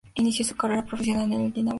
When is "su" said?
0.45-0.55